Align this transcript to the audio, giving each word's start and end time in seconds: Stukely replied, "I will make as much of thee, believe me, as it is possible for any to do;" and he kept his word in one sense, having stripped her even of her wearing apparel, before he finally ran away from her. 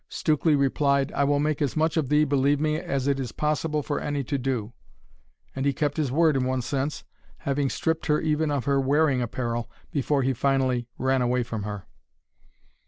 Stukely 0.09 0.55
replied, 0.55 1.11
"I 1.11 1.23
will 1.25 1.37
make 1.37 1.61
as 1.61 1.77
much 1.77 1.95
of 1.95 2.09
thee, 2.09 2.23
believe 2.23 2.59
me, 2.59 2.77
as 2.79 3.05
it 3.07 3.19
is 3.19 3.31
possible 3.31 3.83
for 3.83 3.99
any 3.99 4.23
to 4.23 4.39
do;" 4.39 4.73
and 5.55 5.63
he 5.63 5.73
kept 5.73 5.95
his 5.97 6.11
word 6.11 6.35
in 6.35 6.43
one 6.43 6.63
sense, 6.63 7.03
having 7.37 7.69
stripped 7.69 8.07
her 8.07 8.19
even 8.19 8.49
of 8.49 8.65
her 8.65 8.81
wearing 8.81 9.21
apparel, 9.21 9.69
before 9.91 10.23
he 10.23 10.33
finally 10.33 10.87
ran 10.97 11.21
away 11.21 11.43
from 11.43 11.61
her. 11.61 11.85